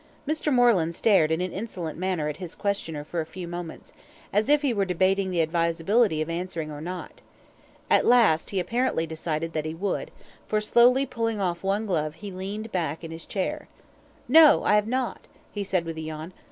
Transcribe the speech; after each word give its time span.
Mr. 0.27 0.51
Moreland 0.51 0.95
stared 0.95 1.31
in 1.31 1.41
an 1.41 1.51
insolent 1.51 1.95
manner 1.95 2.27
at 2.27 2.37
his 2.37 2.55
questioner 2.55 3.03
for 3.03 3.21
a 3.21 3.23
few 3.27 3.47
moments, 3.47 3.93
as 4.33 4.49
if 4.49 4.63
he 4.63 4.73
were 4.73 4.83
debating 4.83 5.29
the 5.29 5.43
advisability 5.43 6.23
of 6.23 6.27
answering 6.27 6.71
or 6.71 6.81
not. 6.81 7.21
At 7.87 8.03
last 8.07 8.49
he 8.49 8.59
apparently 8.59 9.05
decided 9.05 9.53
that 9.53 9.65
he 9.67 9.75
would, 9.75 10.09
for 10.47 10.59
slowly 10.59 11.05
pulling 11.05 11.39
off 11.39 11.63
one 11.63 11.85
glove 11.85 12.15
he 12.15 12.31
leaned 12.31 12.71
back 12.71 13.03
in 13.03 13.11
his 13.11 13.27
chair. 13.27 13.67
"No, 14.27 14.63
I 14.63 14.73
have 14.73 14.87
not," 14.87 15.27
he 15.51 15.63
said 15.63 15.85
with 15.85 15.97
a 15.97 16.01
yawn. 16.01 16.33